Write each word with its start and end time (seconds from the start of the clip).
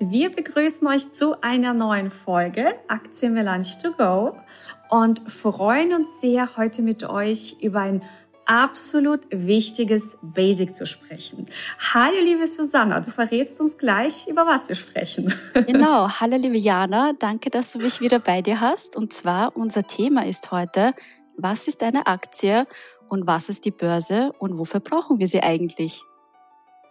wir 0.00 0.30
begrüßen 0.30 0.86
euch 0.86 1.12
zu 1.12 1.40
einer 1.42 1.74
neuen 1.74 2.10
Folge 2.10 2.76
Aktien 2.86 3.34
Melange 3.34 3.66
to 3.82 3.92
Go 3.92 4.36
und 4.90 5.20
freuen 5.30 5.92
uns 5.92 6.20
sehr, 6.20 6.56
heute 6.56 6.82
mit 6.82 7.02
euch 7.02 7.56
über 7.60 7.80
ein 7.80 8.02
absolut 8.46 9.22
wichtiges 9.30 10.16
Basic 10.22 10.74
zu 10.74 10.86
sprechen. 10.86 11.48
Hallo 11.92 12.16
liebe 12.22 12.46
Susanna, 12.46 13.00
du 13.00 13.10
verrätst 13.10 13.60
uns 13.60 13.76
gleich, 13.76 14.28
über 14.28 14.46
was 14.46 14.68
wir 14.68 14.76
sprechen. 14.76 15.34
Genau, 15.66 16.08
hallo 16.08 16.36
liebe 16.36 16.56
Jana, 16.56 17.12
danke, 17.18 17.50
dass 17.50 17.72
du 17.72 17.78
mich 17.80 18.00
wieder 18.00 18.20
bei 18.20 18.40
dir 18.40 18.60
hast. 18.60 18.96
Und 18.96 19.12
zwar 19.12 19.56
unser 19.56 19.82
Thema 19.82 20.24
ist 20.24 20.52
heute, 20.52 20.94
was 21.36 21.66
ist 21.66 21.82
eine 21.82 22.06
Aktie 22.06 22.66
und 23.08 23.26
was 23.26 23.48
ist 23.48 23.64
die 23.64 23.72
Börse 23.72 24.32
und 24.38 24.58
wofür 24.58 24.80
brauchen 24.80 25.18
wir 25.18 25.26
sie 25.26 25.42
eigentlich? 25.42 26.02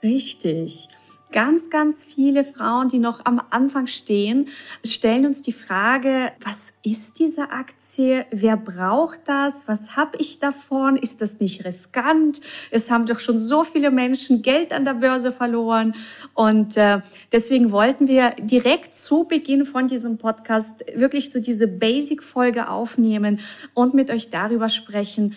Richtig 0.04 0.90
ganz, 1.32 1.70
ganz 1.70 2.04
viele 2.04 2.44
Frauen, 2.44 2.88
die 2.88 3.00
noch 3.00 3.26
am 3.26 3.42
Anfang 3.50 3.88
stehen, 3.88 4.48
stellen 4.86 5.26
uns 5.26 5.42
die 5.42 5.54
Frage, 5.54 6.32
was 6.44 6.74
ist 6.84 7.20
diese 7.20 7.52
Aktie? 7.52 8.26
Wer 8.32 8.56
braucht 8.56 9.20
das? 9.26 9.68
Was 9.68 9.98
habe 9.98 10.18
ich 10.20 10.40
davon? 10.40 10.96
Ist 10.96 11.22
das 11.22 11.40
nicht 11.40 11.66
riskant? 11.66 12.40
Es 12.72 12.90
haben 12.90 13.06
doch 13.06 13.20
schon 13.20 13.38
so 13.38 13.66
viele 13.66 13.92
Menschen 13.92 14.42
Geld 14.42 14.72
an 14.72 14.86
der 14.86 14.94
Börse 14.94 15.32
verloren. 15.34 15.96
Und 16.34 16.78
äh, 16.78 17.02
deswegen 17.32 17.72
wollten 17.72 18.08
wir 18.08 18.32
direkt 18.40 18.96
zu 18.96 19.26
Beginn 19.28 19.66
von 19.66 19.88
diesem 19.88 20.18
Podcast 20.18 20.86
wirklich 20.96 21.32
so 21.32 21.42
diese 21.42 21.68
Basic-Folge 21.68 22.70
aufnehmen 22.70 23.42
und 23.74 23.94
mit 23.94 24.10
euch 24.10 24.30
darüber 24.30 24.70
sprechen, 24.70 25.36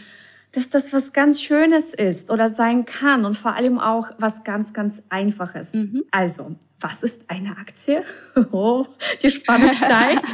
dass 0.53 0.69
das 0.69 0.93
was 0.93 1.13
ganz 1.13 1.41
Schönes 1.41 1.95
ist 1.95 2.31
oder 2.31 2.49
sein 2.49 2.85
kann 2.85 3.25
und 3.25 3.37
vor 3.37 3.55
allem 3.55 3.79
auch 3.79 4.11
was 4.19 4.45
ganz, 4.45 4.73
ganz 4.73 5.03
Einfaches. 5.09 5.75
Mhm. 5.75 6.05
Also, 6.11 6.57
was 6.81 7.03
ist 7.03 7.31
eine 7.31 7.57
Aktie? 7.59 8.05
Oh, 8.53 8.87
die 9.23 9.31
Spannung 9.31 9.73
steigt. 9.73 10.23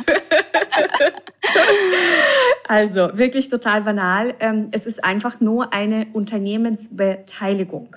also, 2.69 3.19
wirklich 3.19 3.49
total 3.49 3.83
banal. 3.83 4.35
Ähm, 4.41 4.69
es 4.71 4.87
ist 4.87 5.05
einfach 5.05 5.41
nur 5.41 5.73
eine 5.73 6.07
Unternehmensbeteiligung. 6.13 7.97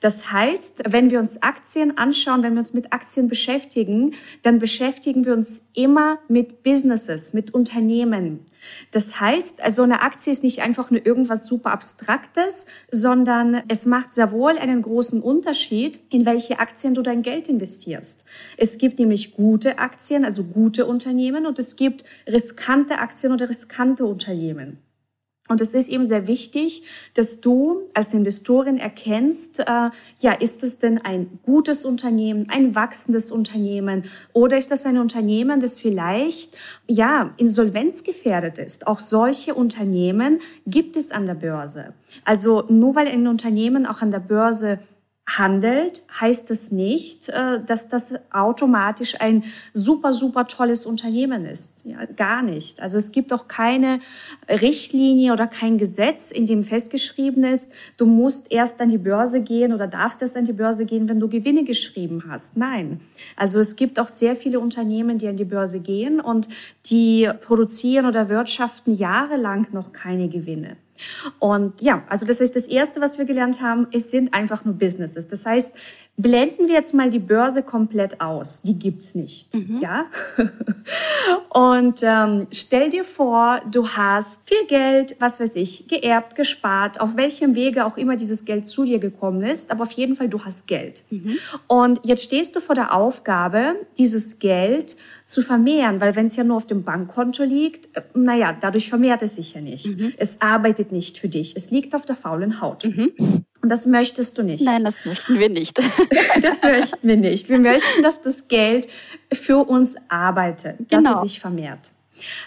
Das 0.00 0.32
heißt, 0.32 0.82
wenn 0.88 1.10
wir 1.10 1.18
uns 1.18 1.42
Aktien 1.42 1.98
anschauen, 1.98 2.42
wenn 2.42 2.54
wir 2.54 2.60
uns 2.60 2.74
mit 2.74 2.92
Aktien 2.92 3.28
beschäftigen, 3.28 4.14
dann 4.42 4.58
beschäftigen 4.58 5.24
wir 5.24 5.32
uns 5.32 5.70
immer 5.74 6.18
mit 6.28 6.62
Businesses, 6.62 7.32
mit 7.32 7.54
Unternehmen. 7.54 8.46
Das 8.90 9.20
heißt, 9.20 9.62
also 9.62 9.82
eine 9.82 10.02
Aktie 10.02 10.32
ist 10.32 10.42
nicht 10.42 10.62
einfach 10.62 10.90
nur 10.90 11.04
irgendwas 11.04 11.46
super 11.46 11.70
Abstraktes, 11.70 12.66
sondern 12.90 13.62
es 13.68 13.86
macht 13.86 14.12
sehr 14.12 14.32
wohl 14.32 14.58
einen 14.58 14.82
großen 14.82 15.22
Unterschied, 15.22 16.00
in 16.10 16.26
welche 16.26 16.58
Aktien 16.58 16.94
du 16.94 17.02
dein 17.02 17.22
Geld 17.22 17.48
investierst. 17.48 18.24
Es 18.56 18.78
gibt 18.78 18.98
nämlich 18.98 19.34
gute 19.34 19.78
Aktien, 19.78 20.24
also 20.24 20.44
gute 20.44 20.86
Unternehmen, 20.86 21.46
und 21.46 21.58
es 21.58 21.76
gibt 21.76 22.04
riskante 22.26 22.98
Aktien 22.98 23.32
oder 23.32 23.48
riskante 23.48 24.04
Unternehmen. 24.04 24.78
Und 25.48 25.60
es 25.60 25.74
ist 25.74 25.88
eben 25.88 26.06
sehr 26.06 26.26
wichtig, 26.26 26.84
dass 27.14 27.40
du 27.40 27.82
als 27.94 28.14
Investorin 28.14 28.78
erkennst, 28.78 29.60
äh, 29.60 29.90
ja, 30.20 30.32
ist 30.38 30.62
es 30.62 30.78
denn 30.78 30.98
ein 30.98 31.38
gutes 31.42 31.84
Unternehmen, 31.84 32.46
ein 32.50 32.74
wachsendes 32.74 33.30
Unternehmen 33.30 34.04
oder 34.32 34.58
ist 34.58 34.70
das 34.70 34.86
ein 34.86 34.98
Unternehmen, 34.98 35.60
das 35.60 35.78
vielleicht, 35.78 36.56
ja, 36.86 37.32
insolvenzgefährdet 37.38 38.58
ist? 38.58 38.86
Auch 38.86 39.00
solche 39.00 39.54
Unternehmen 39.54 40.40
gibt 40.66 40.96
es 40.96 41.12
an 41.12 41.26
der 41.26 41.34
Börse. 41.34 41.94
Also 42.24 42.64
nur 42.68 42.94
weil 42.94 43.08
ein 43.08 43.26
Unternehmen 43.26 43.86
auch 43.86 44.02
an 44.02 44.10
der 44.10 44.20
Börse 44.20 44.78
handelt, 45.28 46.02
heißt 46.20 46.50
es 46.50 46.72
nicht, 46.72 47.28
äh, 47.28 47.62
dass 47.64 47.88
das 47.88 48.14
automatisch 48.32 49.20
ein 49.20 49.44
super, 49.74 50.12
super 50.12 50.46
tolles 50.46 50.86
Unternehmen 50.86 51.44
ist. 51.44 51.77
Ja, 51.88 52.04
gar 52.04 52.42
nicht. 52.42 52.82
Also 52.82 52.98
es 52.98 53.12
gibt 53.12 53.32
auch 53.32 53.48
keine 53.48 54.00
Richtlinie 54.46 55.32
oder 55.32 55.46
kein 55.46 55.78
Gesetz, 55.78 56.30
in 56.30 56.44
dem 56.44 56.62
festgeschrieben 56.62 57.44
ist, 57.44 57.72
du 57.96 58.04
musst 58.04 58.52
erst 58.52 58.82
an 58.82 58.90
die 58.90 58.98
Börse 58.98 59.40
gehen 59.40 59.72
oder 59.72 59.86
darfst 59.86 60.20
erst 60.20 60.36
an 60.36 60.44
die 60.44 60.52
Börse 60.52 60.84
gehen, 60.84 61.08
wenn 61.08 61.18
du 61.18 61.28
Gewinne 61.28 61.64
geschrieben 61.64 62.24
hast. 62.28 62.58
Nein. 62.58 63.00
Also 63.36 63.58
es 63.58 63.76
gibt 63.76 63.98
auch 63.98 64.08
sehr 64.08 64.36
viele 64.36 64.60
Unternehmen, 64.60 65.16
die 65.16 65.28
an 65.28 65.36
die 65.36 65.46
Börse 65.46 65.80
gehen 65.80 66.20
und 66.20 66.48
die 66.86 67.30
produzieren 67.40 68.04
oder 68.04 68.28
wirtschaften 68.28 68.92
jahrelang 68.94 69.68
noch 69.72 69.94
keine 69.94 70.28
Gewinne. 70.28 70.76
Und 71.38 71.80
ja, 71.80 72.02
also 72.08 72.26
das 72.26 72.40
heißt, 72.40 72.54
das 72.54 72.66
Erste, 72.66 73.00
was 73.00 73.18
wir 73.18 73.24
gelernt 73.24 73.62
haben, 73.62 73.86
es 73.92 74.10
sind 74.10 74.34
einfach 74.34 74.64
nur 74.64 74.74
Businesses. 74.74 75.28
Das 75.28 75.46
heißt, 75.46 75.76
blenden 76.18 76.66
wir 76.66 76.74
jetzt 76.74 76.92
mal 76.94 77.08
die 77.08 77.20
Börse 77.20 77.62
komplett 77.62 78.20
aus. 78.20 78.60
Die 78.62 78.78
gibt's 78.78 79.14
nicht, 79.14 79.54
mhm. 79.54 79.78
ja. 79.80 80.06
Und 81.50 82.00
ähm, 82.02 82.48
stell 82.50 82.90
dir 82.90 83.04
vor, 83.04 83.60
du 83.70 83.88
hast 83.88 84.40
viel 84.44 84.66
Geld, 84.66 85.16
was 85.20 85.38
weiß 85.38 85.54
ich, 85.56 85.86
geerbt, 85.86 86.34
gespart, 86.34 87.00
auf 87.00 87.16
welchem 87.16 87.54
Wege 87.54 87.86
auch 87.86 87.96
immer 87.96 88.16
dieses 88.16 88.44
Geld 88.44 88.66
zu 88.66 88.84
dir 88.84 88.98
gekommen 88.98 89.42
ist, 89.42 89.70
aber 89.70 89.84
auf 89.84 89.92
jeden 89.92 90.16
Fall 90.16 90.28
du 90.28 90.44
hast 90.44 90.66
Geld. 90.66 91.04
Mhm. 91.10 91.38
Und 91.68 92.00
jetzt 92.02 92.24
stehst 92.24 92.56
du 92.56 92.60
vor 92.60 92.74
der 92.74 92.92
Aufgabe, 92.94 93.76
dieses 93.96 94.40
Geld 94.40 94.96
zu 95.24 95.42
vermehren, 95.42 96.00
weil 96.00 96.16
wenn 96.16 96.24
es 96.24 96.34
ja 96.34 96.42
nur 96.42 96.56
auf 96.56 96.66
dem 96.66 96.82
Bankkonto 96.82 97.44
liegt, 97.44 97.96
äh, 97.96 98.02
naja, 98.14 98.56
dadurch 98.60 98.88
vermehrt 98.88 99.22
es 99.22 99.36
sich 99.36 99.54
ja 99.54 99.60
nicht. 99.60 99.86
Mhm. 99.86 100.14
Es 100.16 100.40
arbeitet 100.40 100.90
nicht 100.90 101.18
für 101.18 101.28
dich. 101.28 101.54
Es 101.54 101.70
liegt 101.70 101.94
auf 101.94 102.04
der 102.06 102.16
faulen 102.16 102.60
Haut. 102.60 102.84
Mhm. 102.84 103.12
Und 103.60 103.70
das 103.70 103.86
möchtest 103.86 104.38
du 104.38 104.42
nicht. 104.42 104.64
Nein, 104.64 104.84
das 104.84 104.94
möchten 105.04 105.38
wir 105.38 105.48
nicht. 105.48 105.78
das 106.42 106.62
möchten 106.62 107.08
wir 107.08 107.16
nicht. 107.16 107.48
Wir 107.48 107.58
möchten, 107.58 108.02
dass 108.02 108.22
das 108.22 108.48
Geld 108.48 108.88
für 109.32 109.68
uns 109.68 109.96
arbeitet, 110.08 110.76
dass 110.92 111.04
genau. 111.04 111.16
es 111.16 111.22
sich 111.22 111.40
vermehrt. 111.40 111.90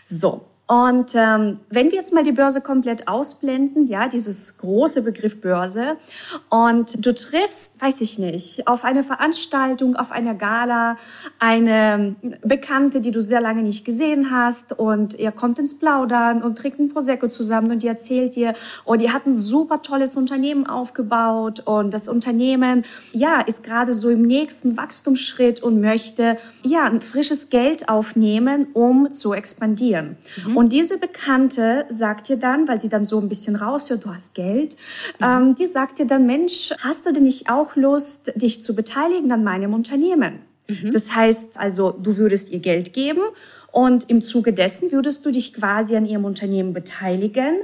So, 0.07 0.45
und 0.71 1.15
ähm, 1.15 1.59
wenn 1.69 1.91
wir 1.91 1.97
jetzt 1.97 2.13
mal 2.13 2.23
die 2.23 2.31
Börse 2.31 2.61
komplett 2.61 3.09
ausblenden, 3.09 3.87
ja, 3.87 4.07
dieses 4.07 4.57
große 4.57 5.01
Begriff 5.03 5.41
Börse, 5.41 5.97
und 6.47 7.05
du 7.05 7.13
triffst, 7.13 7.81
weiß 7.81 7.99
ich 7.99 8.17
nicht, 8.17 8.69
auf 8.69 8.85
eine 8.85 9.03
Veranstaltung, 9.03 9.97
auf 9.97 10.13
einer 10.13 10.33
Gala, 10.33 10.95
eine 11.39 12.15
Bekannte, 12.41 13.01
die 13.01 13.11
du 13.11 13.21
sehr 13.21 13.41
lange 13.41 13.63
nicht 13.63 13.83
gesehen 13.83 14.31
hast, 14.31 14.71
und 14.79 15.15
ihr 15.15 15.33
kommt 15.33 15.59
ins 15.59 15.77
Plaudern 15.77 16.41
und 16.41 16.57
trinkt 16.57 16.79
ein 16.79 16.87
Prosecco 16.87 17.27
zusammen 17.27 17.69
und 17.71 17.83
die 17.83 17.87
erzählt 17.87 18.37
dir, 18.37 18.53
oh, 18.85 18.95
die 18.95 19.11
hat 19.11 19.25
ein 19.25 19.33
super 19.33 19.81
tolles 19.81 20.15
Unternehmen 20.15 20.67
aufgebaut 20.67 21.63
und 21.65 21.93
das 21.93 22.07
Unternehmen, 22.07 22.85
ja, 23.11 23.41
ist 23.41 23.65
gerade 23.65 23.91
so 23.91 24.09
im 24.09 24.21
nächsten 24.21 24.77
Wachstumsschritt 24.77 25.61
und 25.61 25.81
möchte, 25.81 26.37
ja, 26.63 26.85
ein 26.85 27.01
frisches 27.01 27.49
Geld 27.49 27.89
aufnehmen, 27.89 28.67
um 28.71 29.11
zu 29.11 29.33
expandieren. 29.33 30.15
Mhm. 30.47 30.60
Und 30.61 30.73
diese 30.73 30.99
Bekannte 30.99 31.85
sagt 31.89 32.29
dir 32.29 32.37
dann, 32.37 32.67
weil 32.67 32.79
sie 32.79 32.87
dann 32.87 33.03
so 33.03 33.19
ein 33.19 33.27
bisschen 33.27 33.55
raushört, 33.55 34.05
du 34.05 34.13
hast 34.13 34.35
Geld, 34.35 34.75
mhm. 35.19 35.25
ähm, 35.25 35.55
die 35.55 35.65
sagt 35.65 35.97
dir 35.97 36.05
dann, 36.05 36.27
Mensch, 36.27 36.69
hast 36.77 37.07
du 37.07 37.11
denn 37.11 37.23
nicht 37.23 37.49
auch 37.49 37.75
Lust, 37.75 38.31
dich 38.35 38.61
zu 38.61 38.75
beteiligen 38.75 39.31
an 39.31 39.43
meinem 39.43 39.73
Unternehmen? 39.73 40.33
Mhm. 40.67 40.91
Das 40.91 41.15
heißt 41.15 41.59
also, 41.59 41.89
du 41.89 42.17
würdest 42.17 42.51
ihr 42.51 42.59
Geld 42.59 42.93
geben 42.93 43.23
und 43.71 44.07
im 44.11 44.21
Zuge 44.21 44.53
dessen 44.53 44.91
würdest 44.91 45.25
du 45.25 45.31
dich 45.31 45.55
quasi 45.55 45.95
an 45.95 46.05
ihrem 46.05 46.25
Unternehmen 46.25 46.73
beteiligen 46.73 47.61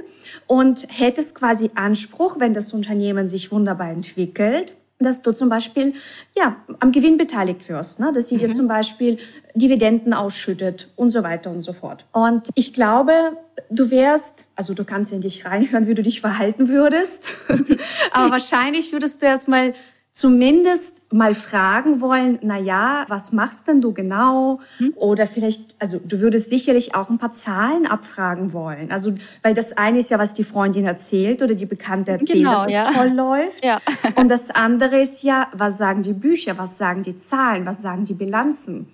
und 0.48 0.88
hättest 0.90 1.36
quasi 1.36 1.70
Anspruch, 1.76 2.40
wenn 2.40 2.52
das 2.52 2.72
Unternehmen 2.72 3.26
sich 3.26 3.52
wunderbar 3.52 3.92
entwickelt, 3.92 4.74
dass 4.98 5.22
du 5.22 5.32
zum 5.32 5.48
Beispiel 5.48 5.94
ja, 6.36 6.56
am 6.80 6.92
Gewinn 6.92 7.18
beteiligt 7.18 7.68
wirst, 7.68 8.00
ne? 8.00 8.12
dass 8.12 8.28
sie 8.28 8.36
mhm. 8.36 8.38
dir 8.40 8.52
zum 8.52 8.68
Beispiel 8.68 9.18
Dividenden 9.54 10.12
ausschüttet 10.12 10.88
und 10.96 11.10
so 11.10 11.22
weiter 11.22 11.50
und 11.50 11.60
so 11.60 11.72
fort. 11.72 12.04
Und 12.12 12.48
ich 12.54 12.72
glaube, 12.72 13.36
du 13.70 13.90
wärst, 13.90 14.46
also 14.56 14.74
du 14.74 14.84
kannst 14.84 15.12
in 15.12 15.20
dich 15.20 15.44
reinhören, 15.44 15.86
wie 15.86 15.94
du 15.94 16.02
dich 16.02 16.20
verhalten 16.20 16.68
würdest, 16.68 17.28
aber 18.12 18.32
wahrscheinlich 18.32 18.92
würdest 18.92 19.22
du 19.22 19.26
erstmal 19.26 19.74
zumindest 20.12 21.12
mal 21.12 21.32
fragen 21.34 22.00
wollen, 22.00 22.38
na 22.42 22.58
ja, 22.58 23.04
was 23.08 23.32
machst 23.32 23.68
denn 23.68 23.80
du 23.80 23.92
genau? 23.92 24.60
Hm? 24.78 24.92
Oder 24.96 25.26
vielleicht, 25.26 25.76
also 25.78 26.00
du 26.04 26.20
würdest 26.20 26.50
sicherlich 26.50 26.94
auch 26.94 27.08
ein 27.08 27.18
paar 27.18 27.30
Zahlen 27.30 27.86
abfragen 27.86 28.52
wollen. 28.52 28.90
Also, 28.90 29.14
weil 29.42 29.54
das 29.54 29.76
eine 29.76 30.00
ist 30.00 30.10
ja, 30.10 30.18
was 30.18 30.34
die 30.34 30.44
Freundin 30.44 30.84
erzählt 30.84 31.40
oder 31.40 31.54
die 31.54 31.66
Bekannte 31.66 32.12
erzählt, 32.12 32.40
genau, 32.40 32.64
dass 32.64 32.66
es 32.66 32.72
ja. 32.72 32.92
toll 32.92 33.08
läuft. 33.10 33.64
Ja. 33.64 33.80
Und 34.16 34.28
das 34.28 34.50
andere 34.50 35.00
ist 35.00 35.22
ja, 35.22 35.48
was 35.52 35.78
sagen 35.78 36.02
die 36.02 36.14
Bücher, 36.14 36.58
was 36.58 36.78
sagen 36.78 37.02
die 37.02 37.16
Zahlen, 37.16 37.64
was 37.64 37.82
sagen 37.82 38.04
die 38.04 38.14
Bilanzen? 38.14 38.88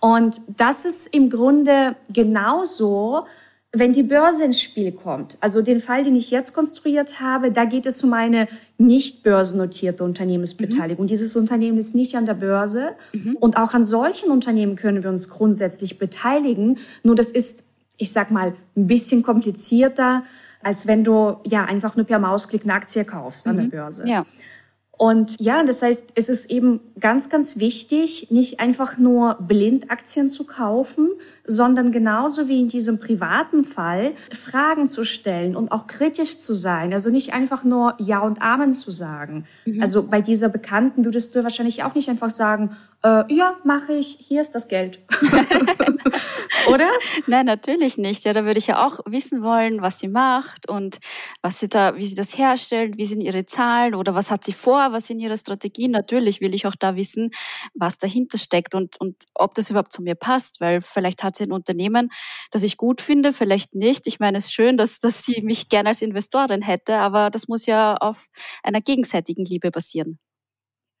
Und 0.00 0.40
das 0.58 0.84
ist 0.84 1.06
im 1.06 1.30
Grunde 1.30 1.96
genauso, 2.12 3.26
wenn 3.78 3.92
die 3.92 4.02
Börse 4.02 4.44
ins 4.44 4.60
Spiel 4.60 4.92
kommt, 4.92 5.38
also 5.40 5.62
den 5.62 5.80
Fall, 5.80 6.02
den 6.02 6.14
ich 6.14 6.30
jetzt 6.30 6.52
konstruiert 6.52 7.20
habe, 7.20 7.50
da 7.50 7.64
geht 7.64 7.86
es 7.86 8.02
um 8.02 8.12
eine 8.12 8.48
nicht 8.78 9.22
börsennotierte 9.22 10.04
Unternehmensbeteiligung. 10.04 11.04
Mhm. 11.04 11.08
Dieses 11.08 11.36
Unternehmen 11.36 11.78
ist 11.78 11.94
nicht 11.94 12.14
an 12.16 12.26
der 12.26 12.34
Börse 12.34 12.90
mhm. 13.12 13.36
und 13.40 13.56
auch 13.56 13.74
an 13.74 13.84
solchen 13.84 14.30
Unternehmen 14.30 14.76
können 14.76 15.02
wir 15.02 15.10
uns 15.10 15.28
grundsätzlich 15.28 15.98
beteiligen. 15.98 16.78
Nur 17.02 17.14
das 17.14 17.32
ist, 17.32 17.64
ich 17.96 18.12
sag 18.12 18.30
mal, 18.30 18.54
ein 18.76 18.86
bisschen 18.86 19.22
komplizierter, 19.22 20.24
als 20.62 20.86
wenn 20.86 21.04
du 21.04 21.36
ja 21.44 21.64
einfach 21.64 21.96
nur 21.96 22.06
per 22.06 22.18
Mausklick 22.18 22.64
eine 22.64 22.74
Aktie 22.74 23.04
kaufst 23.04 23.46
an 23.46 23.56
der 23.56 23.66
mhm. 23.66 23.70
Börse. 23.70 24.08
Ja. 24.08 24.26
Und 24.98 25.36
ja, 25.38 25.62
das 25.62 25.82
heißt, 25.82 26.12
es 26.14 26.28
ist 26.28 26.50
eben 26.50 26.80
ganz, 26.98 27.28
ganz 27.28 27.58
wichtig, 27.58 28.30
nicht 28.30 28.60
einfach 28.60 28.96
nur 28.96 29.34
blind 29.34 29.90
Aktien 29.90 30.28
zu 30.28 30.46
kaufen, 30.46 31.10
sondern 31.44 31.92
genauso 31.92 32.48
wie 32.48 32.60
in 32.60 32.68
diesem 32.68 32.98
privaten 32.98 33.64
Fall 33.64 34.12
Fragen 34.32 34.86
zu 34.86 35.04
stellen 35.04 35.54
und 35.54 35.70
auch 35.70 35.86
kritisch 35.86 36.38
zu 36.38 36.54
sein. 36.54 36.92
Also 36.92 37.10
nicht 37.10 37.34
einfach 37.34 37.62
nur 37.62 37.94
Ja 37.98 38.20
und 38.20 38.40
Amen 38.40 38.72
zu 38.72 38.90
sagen. 38.90 39.44
Mhm. 39.66 39.82
Also 39.82 40.06
bei 40.06 40.22
dieser 40.22 40.48
Bekannten 40.48 41.04
würdest 41.04 41.34
du 41.34 41.42
wahrscheinlich 41.42 41.84
auch 41.84 41.94
nicht 41.94 42.08
einfach 42.08 42.30
sagen, 42.30 42.76
äh, 43.02 43.34
ja, 43.34 43.56
mache 43.64 43.94
ich, 43.94 44.16
hier 44.20 44.40
ist 44.40 44.54
das 44.54 44.68
Geld. 44.68 45.00
Oder? 46.68 46.90
Nein, 47.26 47.46
natürlich 47.46 47.98
nicht. 47.98 48.24
Ja, 48.24 48.32
da 48.32 48.44
würde 48.44 48.58
ich 48.58 48.66
ja 48.66 48.84
auch 48.84 49.00
wissen 49.06 49.42
wollen, 49.42 49.82
was 49.82 50.00
sie 50.00 50.08
macht 50.08 50.68
und 50.68 50.98
was 51.42 51.60
sie 51.60 51.68
da, 51.68 51.96
wie 51.96 52.06
sie 52.06 52.14
das 52.14 52.36
herstellt, 52.36 52.96
wie 52.96 53.06
sind 53.06 53.20
ihre 53.20 53.46
Zahlen 53.46 53.94
oder 53.94 54.14
was 54.14 54.30
hat 54.30 54.44
sie 54.44 54.52
vor, 54.52 54.92
was 54.92 55.06
sind 55.06 55.20
ihre 55.20 55.36
Strategien. 55.36 55.90
Natürlich 55.92 56.40
will 56.40 56.54
ich 56.54 56.66
auch 56.66 56.74
da 56.78 56.96
wissen, 56.96 57.30
was 57.74 57.98
dahinter 57.98 58.38
steckt 58.38 58.74
und, 58.74 59.00
und 59.00 59.16
ob 59.34 59.54
das 59.54 59.70
überhaupt 59.70 59.92
zu 59.92 60.02
mir 60.02 60.14
passt, 60.14 60.60
weil 60.60 60.80
vielleicht 60.80 61.22
hat 61.22 61.36
sie 61.36 61.44
ein 61.44 61.52
Unternehmen, 61.52 62.10
das 62.50 62.62
ich 62.62 62.76
gut 62.76 63.00
finde, 63.00 63.32
vielleicht 63.32 63.74
nicht. 63.74 64.06
Ich 64.06 64.18
meine, 64.18 64.38
es 64.38 64.46
ist 64.46 64.54
schön, 64.54 64.76
dass, 64.76 64.98
dass 64.98 65.24
sie 65.24 65.42
mich 65.42 65.68
gerne 65.68 65.90
als 65.90 66.02
Investorin 66.02 66.62
hätte, 66.62 66.96
aber 66.96 67.30
das 67.30 67.48
muss 67.48 67.66
ja 67.66 67.96
auf 67.96 68.26
einer 68.62 68.80
gegenseitigen 68.80 69.44
Liebe 69.44 69.70
basieren. 69.70 70.18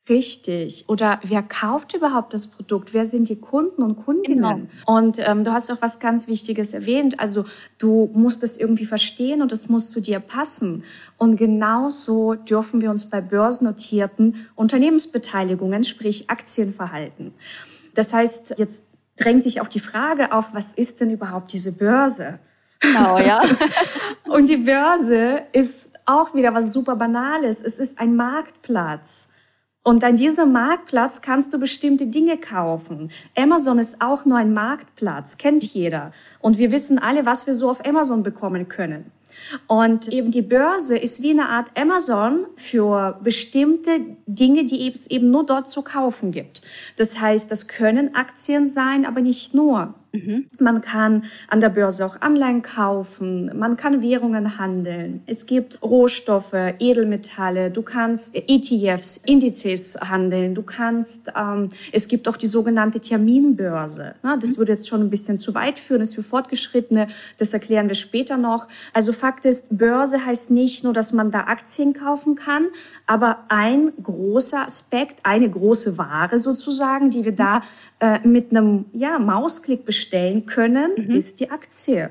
Richtig. 0.08 0.84
Oder 0.88 1.18
wer 1.24 1.42
kauft 1.42 1.94
überhaupt 1.94 2.32
das 2.32 2.46
Produkt? 2.46 2.94
Wer 2.94 3.06
sind 3.06 3.28
die 3.28 3.40
Kunden 3.40 3.82
und 3.82 4.04
Kundinnen? 4.04 4.68
Genau. 4.86 4.98
Und 4.98 5.18
ähm, 5.18 5.42
du 5.42 5.52
hast 5.52 5.70
auch 5.72 5.82
was 5.82 5.98
ganz 5.98 6.28
Wichtiges 6.28 6.72
erwähnt. 6.74 7.18
Also 7.18 7.44
du 7.78 8.08
musst 8.14 8.44
es 8.44 8.56
irgendwie 8.56 8.84
verstehen 8.84 9.42
und 9.42 9.50
es 9.50 9.68
muss 9.68 9.90
zu 9.90 10.00
dir 10.00 10.20
passen. 10.20 10.84
Und 11.18 11.36
genauso 11.36 12.34
dürfen 12.34 12.80
wir 12.80 12.90
uns 12.90 13.10
bei 13.10 13.20
börsennotierten 13.20 14.46
Unternehmensbeteiligungen, 14.54 15.82
sprich 15.82 16.30
Aktien, 16.30 16.72
verhalten. 16.72 17.34
Das 17.94 18.12
heißt, 18.12 18.54
jetzt 18.58 18.84
drängt 19.16 19.42
sich 19.42 19.60
auch 19.60 19.68
die 19.68 19.80
Frage 19.80 20.32
auf, 20.32 20.54
was 20.54 20.72
ist 20.72 21.00
denn 21.00 21.10
überhaupt 21.10 21.52
diese 21.52 21.72
Börse? 21.72 22.38
Genau, 22.78 23.18
ja. 23.18 23.42
und 24.28 24.48
die 24.48 24.58
Börse 24.58 25.42
ist 25.52 25.90
auch 26.04 26.34
wieder 26.34 26.54
was 26.54 26.72
super 26.72 26.94
Banales. 26.94 27.60
Es 27.60 27.80
ist 27.80 27.98
ein 27.98 28.14
Marktplatz. 28.14 29.30
Und 29.86 30.02
an 30.02 30.16
diesem 30.16 30.50
Marktplatz 30.50 31.22
kannst 31.22 31.54
du 31.54 31.60
bestimmte 31.60 32.08
Dinge 32.08 32.38
kaufen. 32.38 33.12
Amazon 33.36 33.78
ist 33.78 34.02
auch 34.02 34.24
nur 34.24 34.36
ein 34.36 34.52
Marktplatz, 34.52 35.38
kennt 35.38 35.62
jeder. 35.62 36.10
Und 36.40 36.58
wir 36.58 36.72
wissen 36.72 36.98
alle, 36.98 37.24
was 37.24 37.46
wir 37.46 37.54
so 37.54 37.70
auf 37.70 37.86
Amazon 37.86 38.24
bekommen 38.24 38.68
können. 38.68 39.12
Und 39.68 40.08
eben 40.08 40.32
die 40.32 40.42
Börse 40.42 40.98
ist 40.98 41.22
wie 41.22 41.30
eine 41.30 41.48
Art 41.50 41.70
Amazon 41.78 42.46
für 42.56 43.20
bestimmte 43.22 44.00
Dinge, 44.26 44.64
die 44.64 44.90
es 44.90 45.06
eben 45.06 45.30
nur 45.30 45.46
dort 45.46 45.70
zu 45.70 45.82
kaufen 45.82 46.32
gibt. 46.32 46.62
Das 46.96 47.20
heißt, 47.20 47.48
das 47.52 47.68
können 47.68 48.16
Aktien 48.16 48.66
sein, 48.66 49.06
aber 49.06 49.20
nicht 49.20 49.54
nur. 49.54 49.94
Mhm. 50.16 50.46
Man 50.58 50.80
kann 50.80 51.24
an 51.48 51.60
der 51.60 51.68
Börse 51.68 52.06
auch 52.06 52.20
Anleihen 52.20 52.62
kaufen, 52.62 53.50
man 53.58 53.76
kann 53.76 54.02
Währungen 54.02 54.58
handeln. 54.58 55.22
Es 55.26 55.46
gibt 55.46 55.82
Rohstoffe, 55.82 56.54
Edelmetalle, 56.78 57.70
du 57.70 57.82
kannst 57.82 58.34
ETFs, 58.34 59.18
Indizes 59.18 59.98
handeln, 60.00 60.54
du 60.54 60.62
kannst, 60.62 61.32
ähm, 61.36 61.68
es 61.92 62.08
gibt 62.08 62.28
auch 62.28 62.36
die 62.36 62.46
sogenannte 62.46 63.00
Terminbörse. 63.00 64.14
Ja, 64.22 64.36
das 64.36 64.50
mhm. 64.50 64.58
würde 64.58 64.72
jetzt 64.72 64.88
schon 64.88 65.00
ein 65.00 65.10
bisschen 65.10 65.38
zu 65.38 65.54
weit 65.54 65.78
führen, 65.78 66.00
das 66.00 66.10
ist 66.10 66.14
für 66.14 66.22
Fortgeschrittene, 66.22 67.08
das 67.38 67.52
erklären 67.52 67.88
wir 67.88 67.94
später 67.94 68.36
noch. 68.36 68.68
Also 68.92 69.12
Fakt 69.12 69.44
ist, 69.44 69.76
Börse 69.76 70.24
heißt 70.24 70.50
nicht 70.50 70.84
nur, 70.84 70.92
dass 70.92 71.12
man 71.12 71.30
da 71.30 71.40
Aktien 71.40 71.92
kaufen 71.92 72.34
kann, 72.34 72.66
aber 73.06 73.44
ein 73.48 73.92
großer 74.02 74.66
Aspekt, 74.66 75.20
eine 75.24 75.50
große 75.50 75.98
Ware 75.98 76.38
sozusagen, 76.38 77.10
die 77.10 77.24
wir 77.24 77.34
da 77.34 77.60
äh, 77.98 78.20
mit 78.26 78.50
einem 78.50 78.86
ja, 78.92 79.18
Mausklick 79.18 79.86
bestellen 80.06 80.46
können, 80.46 80.92
mhm. 80.96 81.16
ist 81.16 81.40
die 81.40 81.50
Aktie. 81.50 82.10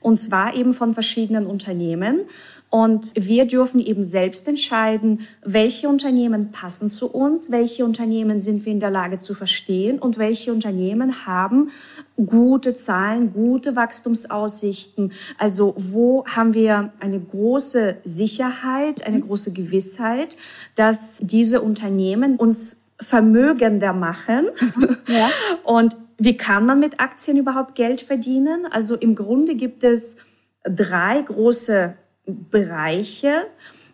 Und 0.00 0.16
zwar 0.16 0.54
eben 0.54 0.74
von 0.74 0.94
verschiedenen 0.94 1.46
Unternehmen. 1.46 2.20
Und 2.68 3.12
wir 3.16 3.46
dürfen 3.46 3.80
eben 3.80 4.02
selbst 4.02 4.48
entscheiden, 4.48 5.20
welche 5.44 5.88
Unternehmen 5.88 6.50
passen 6.50 6.90
zu 6.90 7.10
uns, 7.10 7.50
welche 7.50 7.84
Unternehmen 7.84 8.40
sind 8.40 8.66
wir 8.66 8.72
in 8.72 8.80
der 8.80 8.90
Lage 8.90 9.18
zu 9.18 9.34
verstehen 9.34 9.98
und 9.98 10.18
welche 10.18 10.52
Unternehmen 10.52 11.26
haben 11.26 11.70
gute 12.16 12.74
Zahlen, 12.74 13.32
gute 13.32 13.76
Wachstumsaussichten. 13.76 15.12
Also 15.38 15.74
wo 15.78 16.26
haben 16.26 16.54
wir 16.54 16.92
eine 16.98 17.20
große 17.20 17.98
Sicherheit, 18.04 19.06
eine 19.06 19.18
mhm. 19.18 19.22
große 19.28 19.52
Gewissheit, 19.52 20.36
dass 20.74 21.20
diese 21.22 21.60
Unternehmen 21.60 22.36
uns 22.36 22.86
vermögender 23.00 23.92
machen. 23.92 24.46
Ja. 25.08 25.30
Und 25.64 25.96
wie 26.18 26.36
kann 26.36 26.66
man 26.66 26.80
mit 26.80 27.00
Aktien 27.00 27.36
überhaupt 27.36 27.74
Geld 27.74 28.00
verdienen? 28.00 28.66
Also 28.70 28.94
im 28.94 29.14
Grunde 29.14 29.54
gibt 29.54 29.84
es 29.84 30.16
drei 30.64 31.22
große 31.22 31.94
Bereiche, 32.26 33.46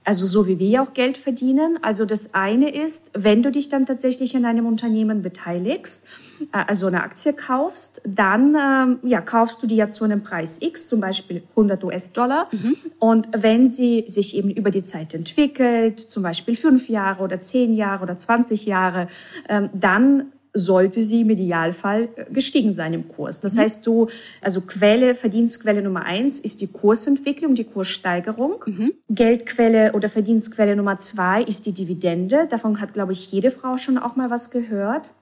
also 0.04 0.26
so 0.26 0.46
wie 0.46 0.58
wir 0.58 0.82
auch 0.82 0.94
Geld 0.94 1.16
verdienen. 1.16 1.78
Also 1.82 2.04
das 2.04 2.34
eine 2.34 2.74
ist, 2.74 3.12
wenn 3.14 3.42
du 3.42 3.52
dich 3.52 3.68
dann 3.68 3.86
tatsächlich 3.86 4.34
in 4.34 4.44
einem 4.44 4.66
Unternehmen 4.66 5.22
beteiligst, 5.22 6.06
äh, 6.52 6.64
also 6.66 6.86
eine 6.86 7.02
Aktie 7.02 7.32
kaufst, 7.32 8.02
dann 8.04 8.56
ähm, 8.56 8.98
ja, 9.08 9.20
kaufst 9.20 9.62
du 9.62 9.66
die 9.66 9.76
ja 9.76 9.88
zu 9.88 10.04
einem 10.04 10.22
Preis 10.22 10.60
X, 10.60 10.88
zum 10.88 11.00
Beispiel 11.00 11.42
100 11.50 11.84
US-Dollar. 11.84 12.48
Mhm. 12.50 12.76
Und 12.98 13.28
wenn 13.36 13.68
sie 13.68 14.04
sich 14.08 14.36
eben 14.36 14.50
über 14.50 14.70
die 14.70 14.82
Zeit 14.82 15.14
entwickelt, 15.14 16.00
zum 16.00 16.22
Beispiel 16.22 16.56
fünf 16.56 16.88
Jahre 16.88 17.22
oder 17.22 17.38
zehn 17.38 17.74
Jahre 17.74 18.02
oder 18.02 18.16
20 18.16 18.66
Jahre, 18.66 19.08
ähm, 19.48 19.70
dann 19.72 20.32
sollte 20.54 21.02
sie 21.02 21.22
im 21.22 21.30
Idealfall 21.30 22.08
äh, 22.16 22.24
gestiegen 22.30 22.72
sein 22.72 22.92
im 22.94 23.08
Kurs. 23.08 23.40
Das 23.40 23.54
mhm. 23.54 23.60
heißt, 23.60 23.86
du, 23.86 24.08
also 24.40 24.60
Quelle, 24.62 25.14
Verdienstquelle 25.14 25.82
Nummer 25.82 26.04
eins 26.04 26.38
ist 26.38 26.60
die 26.60 26.66
Kursentwicklung, 26.66 27.54
die 27.54 27.64
Kurssteigerung. 27.64 28.62
Mhm. 28.66 28.92
Geldquelle 29.08 29.92
oder 29.92 30.08
Verdienstquelle 30.08 30.76
Nummer 30.76 30.98
zwei 30.98 31.42
ist 31.42 31.66
die 31.66 31.72
Dividende. 31.72 32.46
Davon 32.48 32.80
hat, 32.80 32.92
glaube 32.92 33.12
ich, 33.12 33.32
jede 33.32 33.50
Frau 33.50 33.76
schon 33.78 33.98
auch 33.98 34.16
mal 34.16 34.30
was 34.30 34.50
gehört. 34.50 35.12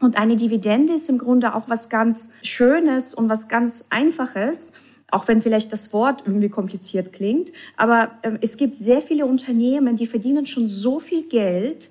Und 0.00 0.16
eine 0.16 0.36
Dividende 0.36 0.92
ist 0.92 1.08
im 1.08 1.18
Grunde 1.18 1.54
auch 1.54 1.68
was 1.68 1.88
ganz 1.88 2.34
Schönes 2.42 3.14
und 3.14 3.28
was 3.28 3.48
ganz 3.48 3.86
Einfaches, 3.90 4.74
auch 5.10 5.26
wenn 5.26 5.40
vielleicht 5.40 5.72
das 5.72 5.92
Wort 5.92 6.22
irgendwie 6.26 6.50
kompliziert 6.50 7.12
klingt. 7.12 7.52
Aber 7.76 8.10
äh, 8.22 8.32
es 8.42 8.58
gibt 8.58 8.76
sehr 8.76 9.00
viele 9.00 9.24
Unternehmen, 9.24 9.96
die 9.96 10.06
verdienen 10.06 10.46
schon 10.46 10.66
so 10.66 11.00
viel 11.00 11.26
Geld, 11.26 11.90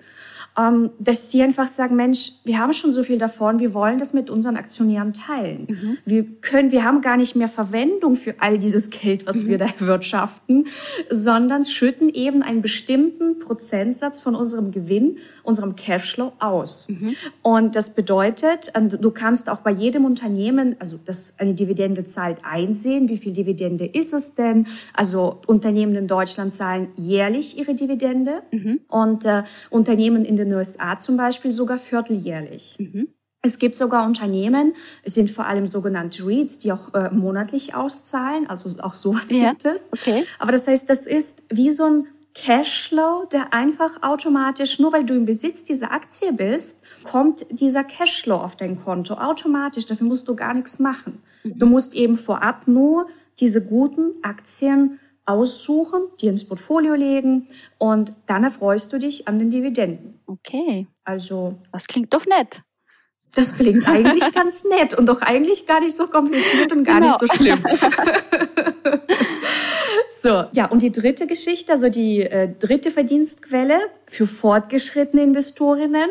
dass 0.98 1.30
sie 1.30 1.44
einfach 1.44 1.68
sagen, 1.68 1.96
Mensch, 1.96 2.32
wir 2.44 2.58
haben 2.58 2.74
schon 2.74 2.92
so 2.92 3.04
viel 3.04 3.20
davon, 3.20 3.60
wir 3.60 3.76
wollen 3.76 4.00
das 4.00 4.14
mit 4.14 4.32
unseren 4.32 4.58
Aktionären 4.58 5.14
teilen. 5.14 5.68
Mhm. 5.70 5.98
Wir 6.04 6.26
können, 6.42 6.72
wir 6.72 6.84
haben 6.84 7.02
gar 7.02 7.16
nicht 7.16 7.36
mehr 7.36 7.48
Verwendung 7.48 8.16
für 8.16 8.34
all 8.40 8.58
dieses 8.58 8.90
Geld, 8.90 9.28
was 9.28 9.44
mhm. 9.44 9.50
wir 9.50 9.58
da 9.60 9.66
erwirtschaften, 9.80 10.66
sondern 11.12 11.64
schütten 11.64 12.10
eben 12.10 12.42
einen 12.42 12.64
bestimmten 12.64 13.38
Prozentsatz 13.38 14.20
von 14.20 14.34
unserem 14.34 14.72
Gewinn, 14.72 15.20
unserem 15.44 15.76
Cashflow 15.76 16.34
aus. 16.40 16.88
Mhm. 16.90 17.16
Und 17.44 17.76
das 17.76 17.94
bedeutet, 17.94 18.74
du 18.76 19.12
kannst 19.12 19.52
auch 19.52 19.60
bei 19.60 19.72
jedem 19.72 20.06
Unternehmen, 20.06 20.76
also 20.80 20.98
das 21.06 21.36
eine 21.38 21.54
Dividende 21.54 22.04
zahlt, 22.04 22.40
einsehen, 22.42 23.10
wie 23.10 23.18
viel 23.18 23.34
Dividende 23.34 23.86
ist 23.86 24.12
es 24.12 24.34
denn? 24.34 24.66
Also 24.94 25.40
Unternehmen 25.46 25.94
in 25.94 26.08
Deutschland 26.08 26.52
zahlen 26.52 26.88
jährlich 26.96 27.60
ihre 27.60 27.76
Dividende 27.76 28.42
mhm. 28.52 28.80
und 28.88 29.24
äh, 29.24 29.44
Unternehmen 29.70 30.26
in 30.26 30.36
den 30.36 30.47
den 30.50 30.58
USA 30.58 30.98
zum 30.98 31.18
Beispiel 31.18 31.52
sogar 31.52 31.78
vierteljährlich. 31.78 32.78
Mhm. 32.80 33.10
Es 33.42 33.60
gibt 33.60 33.76
sogar 33.76 34.06
Unternehmen, 34.06 34.74
es 35.04 35.14
sind 35.14 35.32
vor 35.32 35.46
allem 35.46 35.68
sogenannte 35.68 36.26
REITs, 36.26 36.60
die 36.60 36.72
auch 36.72 36.94
äh, 36.94 37.10
monatlich 37.12 37.76
auszahlen, 37.76 38.50
also 38.50 38.82
auch 38.82 38.96
sowas 38.96 39.30
ja. 39.30 39.50
gibt 39.50 39.66
es. 39.66 39.92
Okay. 39.94 40.26
Aber 40.40 40.52
das 40.52 40.68
heißt, 40.68 40.90
das 40.90 41.06
ist 41.06 41.44
wie 41.50 41.72
so 41.72 41.86
ein 41.86 42.08
Cashflow, 42.34 43.26
der 43.32 43.54
einfach 43.54 44.04
automatisch, 44.04 44.80
nur 44.80 44.94
weil 44.94 45.06
du 45.06 45.16
im 45.16 45.26
Besitz 45.26 45.64
dieser 45.64 45.92
Aktie 45.92 46.34
bist, 46.34 46.84
kommt 47.04 47.46
dieser 47.50 47.84
Cashflow 47.84 48.36
auf 48.36 48.56
dein 48.56 48.84
Konto 48.84 49.16
automatisch. 49.16 49.86
Dafür 49.86 50.08
musst 50.08 50.28
du 50.28 50.36
gar 50.36 50.54
nichts 50.54 50.78
machen. 50.80 51.22
Mhm. 51.44 51.60
Du 51.60 51.66
musst 51.66 51.96
eben 51.96 52.18
vorab 52.18 52.68
nur 52.68 53.08
diese 53.40 53.66
guten 53.66 54.14
Aktien 54.24 55.00
aussuchen, 55.28 56.04
die 56.22 56.28
ins 56.28 56.48
Portfolio 56.48 56.96
legen 56.96 57.48
und 57.78 58.14
dann 58.26 58.44
erfreust 58.44 58.92
du 58.94 58.98
dich 58.98 59.28
an 59.28 59.38
den 59.38 59.52
Dividenden. 59.52 60.20
Okay. 60.26 60.88
Also. 61.04 61.56
Das 61.72 61.88
klingt 61.88 62.14
doch 62.14 62.26
nett. 62.26 62.64
Das 63.36 63.56
klingt 63.56 63.88
eigentlich 63.88 64.32
ganz 64.34 64.64
nett 64.64 64.94
und 64.94 65.06
doch 65.06 65.22
eigentlich 65.22 65.68
gar 65.68 65.82
nicht 65.82 65.96
so 65.96 66.08
kompliziert 66.08 66.72
und 66.72 66.86
gar 66.86 67.02
genau. 67.02 67.08
nicht 67.08 67.20
so 67.20 67.28
schlimm. 67.28 67.62
so, 70.22 70.46
ja, 70.54 70.66
und 70.68 70.82
die 70.82 70.94
dritte 70.94 71.28
Geschichte, 71.28 71.74
also 71.74 71.90
die 71.90 72.22
äh, 72.22 72.50
dritte 72.58 72.90
Verdienstquelle 72.90 73.80
für 74.08 74.28
fortgeschrittene 74.28 75.24
Investorinnen, 75.24 76.10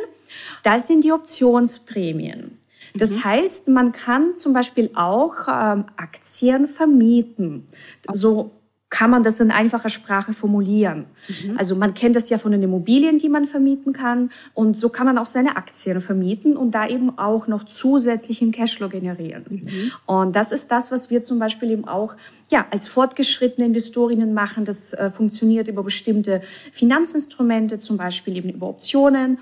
das 0.62 0.87
sind 0.88 1.04
die 1.04 1.12
Optionsprämien. 1.12 2.58
Das 2.94 3.11
mhm. 3.11 3.25
heißt, 3.25 3.68
man 3.68 3.92
kann 3.92 4.35
zum 4.35 4.52
Beispiel 4.52 4.90
auch 4.94 5.49
ähm, 5.49 5.87
Aktien 5.96 6.68
vermieten. 6.68 7.66
So 8.12 8.52
kann 8.88 9.11
man 9.11 9.25
das 9.25 9.40
in 9.40 9.50
einfacher 9.50 9.88
Sprache 9.88 10.33
formulieren. 10.33 11.07
Mhm. 11.28 11.59
Also 11.59 11.75
man 11.75 11.95
kennt 11.95 12.14
das 12.14 12.28
ja 12.28 12.38
von 12.38 12.52
den 12.52 12.62
Immobilien, 12.62 13.19
die 13.19 13.28
man 13.28 13.45
vermieten 13.45 13.93
kann. 13.93 14.31
Und 14.55 14.76
so 14.76 14.90
kann 14.90 15.07
man 15.07 15.19
auch 15.19 15.26
seine 15.26 15.57
Aktien 15.57 16.00
vermieten 16.00 16.57
und 16.57 16.71
da 16.73 16.87
eben 16.87 17.19
auch 17.19 17.49
noch 17.49 17.64
zusätzlichen 17.64 18.52
Cashflow 18.52 18.88
generieren. 18.88 19.45
Mhm. 19.49 19.93
Und 20.07 20.37
das 20.37 20.52
ist 20.52 20.71
das, 20.71 20.93
was 20.93 21.11
wir 21.11 21.21
zum 21.21 21.40
Beispiel 21.40 21.73
eben 21.73 21.88
auch 21.88 22.16
ja, 22.50 22.66
als 22.71 22.87
fortgeschrittene 22.87 23.66
Investorinnen 23.66 24.33
machen. 24.33 24.64
Das 24.64 24.93
äh, 24.93 25.11
funktioniert 25.11 25.66
über 25.66 25.83
bestimmte 25.83 26.40
Finanzinstrumente, 26.71 27.78
zum 27.78 27.97
Beispiel 27.97 28.37
eben 28.37 28.50
über 28.50 28.69
Optionen. 28.69 29.38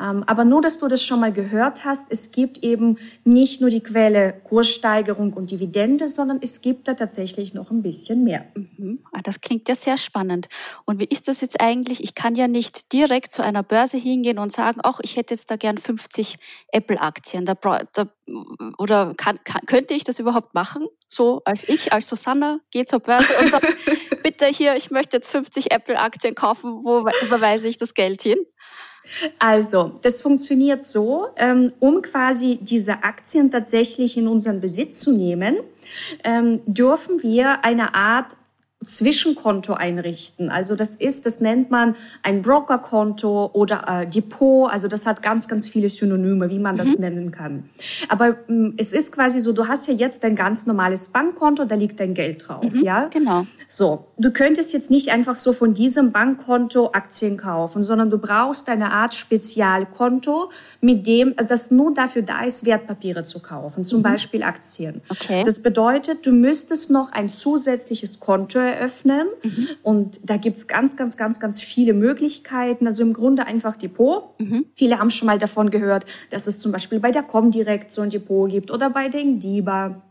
Ähm, 0.00 0.24
aber 0.26 0.44
nur, 0.44 0.60
dass 0.60 0.78
du 0.78 0.88
das 0.88 1.02
schon 1.02 1.20
mal 1.20 1.32
gehört 1.32 1.84
hast, 1.84 2.10
es 2.10 2.32
gibt 2.32 2.58
eben 2.58 2.98
nicht 3.24 3.60
nur 3.60 3.70
die 3.70 3.82
Quelle 3.82 4.32
Kurssteigerung 4.44 5.32
und 5.32 5.50
Dividende, 5.50 6.08
sondern 6.08 6.38
es 6.42 6.60
gibt 6.60 6.88
da 6.88 6.94
tatsächlich 6.94 7.54
noch 7.54 7.70
ein 7.70 7.82
bisschen 7.82 8.24
mehr. 8.24 8.46
Mhm. 8.54 9.00
Ah, 9.12 9.20
das 9.22 9.40
klingt 9.40 9.68
ja 9.68 9.74
sehr 9.74 9.96
spannend. 9.96 10.48
Und 10.84 10.98
wie 10.98 11.04
ist 11.04 11.28
das 11.28 11.40
jetzt 11.40 11.60
eigentlich? 11.60 12.02
Ich 12.02 12.14
kann 12.14 12.34
ja 12.34 12.48
nicht 12.48 12.92
direkt 12.92 13.32
zu 13.32 13.42
einer 13.42 13.62
Börse 13.62 13.96
hingehen 13.96 14.38
und 14.38 14.52
sagen, 14.52 14.80
ach, 14.82 15.00
ich 15.02 15.16
hätte 15.16 15.34
jetzt 15.34 15.50
da 15.50 15.56
gern 15.56 15.78
50 15.78 16.36
Apple-Aktien. 16.72 17.44
Da, 17.44 17.54
da, 17.54 18.08
oder 18.78 19.14
kann, 19.16 19.38
kann, 19.44 19.62
könnte 19.66 19.94
ich 19.94 20.04
das 20.04 20.18
überhaupt 20.18 20.54
machen? 20.54 20.86
So 21.06 21.42
als 21.44 21.68
ich, 21.68 21.92
als 21.92 22.08
Susanna, 22.08 22.60
gehe 22.70 22.86
zur 22.86 23.00
Börse 23.00 23.28
und 23.40 23.50
sage, 23.50 23.68
bitte 24.22 24.46
hier, 24.46 24.76
ich 24.76 24.90
möchte 24.90 25.16
jetzt 25.16 25.30
50 25.30 25.72
Apple-Aktien 25.72 26.34
kaufen, 26.34 26.84
wo 26.84 27.06
überweise 27.22 27.68
ich 27.68 27.76
das 27.76 27.94
Geld 27.94 28.22
hin? 28.22 28.38
Also, 29.38 29.98
das 30.02 30.20
funktioniert 30.20 30.84
so, 30.84 31.28
ähm, 31.36 31.72
um 31.80 32.02
quasi 32.02 32.58
diese 32.60 33.02
Aktien 33.02 33.50
tatsächlich 33.50 34.16
in 34.16 34.28
unseren 34.28 34.60
Besitz 34.60 35.00
zu 35.00 35.12
nehmen, 35.12 35.56
ähm, 36.24 36.60
dürfen 36.66 37.22
wir 37.22 37.64
eine 37.64 37.94
Art 37.94 38.36
Zwischenkonto 38.84 39.74
einrichten. 39.74 40.50
Also 40.50 40.76
das 40.76 40.94
ist, 40.94 41.26
das 41.26 41.40
nennt 41.40 41.68
man 41.68 41.96
ein 42.22 42.42
Brokerkonto 42.42 43.50
oder 43.52 43.84
äh, 43.88 44.06
Depot. 44.06 44.70
Also 44.70 44.86
das 44.86 45.04
hat 45.04 45.20
ganz, 45.20 45.48
ganz 45.48 45.66
viele 45.66 45.90
Synonyme, 45.90 46.48
wie 46.48 46.60
man 46.60 46.76
das 46.76 46.90
mhm. 46.90 47.00
nennen 47.00 47.30
kann. 47.32 47.68
Aber 48.08 48.36
ähm, 48.48 48.74
es 48.76 48.92
ist 48.92 49.10
quasi 49.10 49.40
so, 49.40 49.52
du 49.52 49.66
hast 49.66 49.88
ja 49.88 49.94
jetzt 49.94 50.24
ein 50.24 50.36
ganz 50.36 50.66
normales 50.66 51.08
Bankkonto, 51.08 51.64
da 51.64 51.74
liegt 51.74 51.98
dein 51.98 52.14
Geld 52.14 52.46
drauf, 52.46 52.72
mhm, 52.72 52.84
ja? 52.84 53.06
Genau. 53.06 53.46
So, 53.66 54.06
du 54.16 54.30
könntest 54.30 54.72
jetzt 54.72 54.92
nicht 54.92 55.10
einfach 55.10 55.34
so 55.34 55.52
von 55.52 55.74
diesem 55.74 56.12
Bankkonto 56.12 56.92
Aktien 56.92 57.36
kaufen, 57.36 57.82
sondern 57.82 58.10
du 58.10 58.18
brauchst 58.18 58.68
eine 58.68 58.92
Art 58.92 59.12
Spezialkonto, 59.12 60.52
mit 60.80 61.04
dem, 61.04 61.34
also 61.36 61.48
das 61.48 61.72
nur 61.72 61.92
dafür 61.94 62.22
da 62.22 62.44
ist, 62.44 62.64
Wertpapiere 62.64 63.24
zu 63.24 63.40
kaufen, 63.40 63.82
zum 63.82 63.98
mhm. 63.98 64.04
Beispiel 64.04 64.44
Aktien. 64.44 65.02
Okay. 65.08 65.42
Das 65.44 65.60
bedeutet, 65.60 66.24
du 66.24 66.30
müsstest 66.30 66.92
noch 66.92 67.10
ein 67.10 67.28
zusätzliches 67.28 68.20
Konto 68.20 68.67
eröffnen. 68.68 69.26
Mhm. 69.42 69.68
Und 69.82 70.20
da 70.28 70.36
gibt's 70.36 70.66
ganz, 70.66 70.96
ganz, 70.96 71.16
ganz, 71.16 71.40
ganz 71.40 71.60
viele 71.60 71.94
Möglichkeiten. 71.94 72.86
Also 72.86 73.02
im 73.02 73.12
Grunde 73.12 73.46
einfach 73.46 73.76
Depot. 73.76 74.38
Mhm. 74.38 74.66
Viele 74.74 74.98
haben 74.98 75.10
schon 75.10 75.26
mal 75.26 75.38
davon 75.38 75.70
gehört, 75.70 76.06
dass 76.30 76.46
es 76.46 76.58
zum 76.58 76.72
Beispiel 76.72 77.00
bei 77.00 77.10
der 77.10 77.22
Comdirect 77.22 77.90
so 77.90 78.02
ein 78.02 78.10
Depot 78.10 78.50
gibt 78.50 78.70
oder 78.70 78.90
bei 78.90 79.08
den 79.08 79.38
DIBA. 79.38 80.02